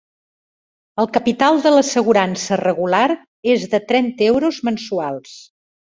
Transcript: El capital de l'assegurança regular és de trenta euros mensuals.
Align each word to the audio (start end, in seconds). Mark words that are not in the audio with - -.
El 1.03 1.09
capital 1.17 1.59
de 1.65 1.73
l'assegurança 1.75 2.59
regular 2.63 3.03
és 3.57 3.67
de 3.75 3.85
trenta 3.93 4.29
euros 4.33 4.63
mensuals. 4.71 5.37